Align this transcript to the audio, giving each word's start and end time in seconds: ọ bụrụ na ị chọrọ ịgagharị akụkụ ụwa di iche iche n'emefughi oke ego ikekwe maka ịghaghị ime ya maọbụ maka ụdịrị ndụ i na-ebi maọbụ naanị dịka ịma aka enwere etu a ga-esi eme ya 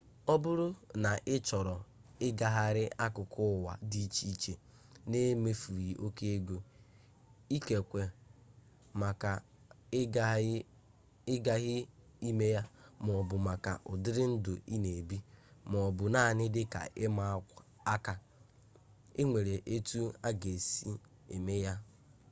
ọ 0.33 0.35
bụrụ 0.43 0.67
na 1.03 1.11
ị 1.33 1.35
chọrọ 1.47 1.75
ịgagharị 2.27 2.83
akụkụ 3.05 3.41
ụwa 3.55 3.73
di 3.89 3.99
iche 4.07 4.23
iche 4.33 4.53
n'emefughi 5.09 5.87
oke 6.05 6.25
ego 6.37 6.57
ikekwe 7.55 8.01
maka 9.01 9.31
ịghaghị 11.35 11.75
ime 12.27 12.45
ya 12.55 12.61
maọbụ 13.05 13.35
maka 13.47 13.71
ụdịrị 13.91 14.23
ndụ 14.31 14.53
i 14.73 14.75
na-ebi 14.83 15.17
maọbụ 15.71 16.03
naanị 16.13 16.45
dịka 16.55 16.81
ịma 17.03 17.25
aka 17.93 18.13
enwere 19.21 19.55
etu 19.73 20.01
a 20.27 20.29
ga-esi 20.41 20.91
eme 21.35 21.53
ya 21.65 21.73